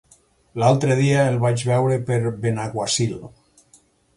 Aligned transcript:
L'altre 0.61 0.95
dia 0.99 1.19
el 1.33 1.37
vaig 1.45 1.65
veure 1.73 1.99
per 2.09 2.19
Benaguasil. 2.47 3.17